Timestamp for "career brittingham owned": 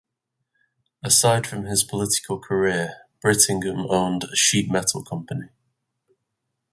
2.39-4.23